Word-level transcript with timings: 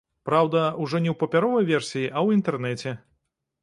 Праўда, 0.29 0.61
ужо 0.85 1.03
не 1.05 1.11
ў 1.13 1.19
папяровай 1.25 1.69
версіі, 1.71 2.09
а 2.09 2.15
ў 2.25 2.41
інтэрнэце. 2.41 3.01